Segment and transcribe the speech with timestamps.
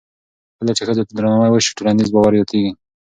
[0.57, 2.71] کله چې ښځو ته درناوی وشي، ټولنیز باور زیاتېږي.